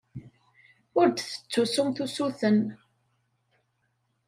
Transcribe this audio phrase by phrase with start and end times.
[0.99, 2.59] Ur d-tettessumt usuten.